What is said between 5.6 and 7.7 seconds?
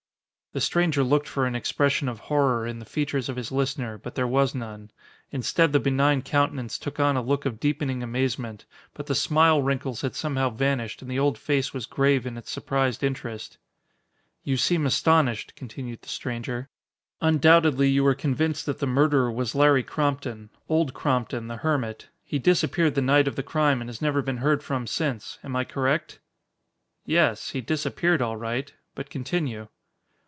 the benign countenance took on a look of